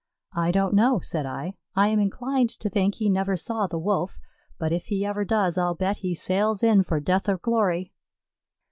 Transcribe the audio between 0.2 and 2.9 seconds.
"I don't know," said I. "I am inclined to